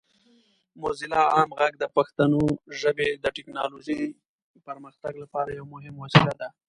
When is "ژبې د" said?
2.79-3.25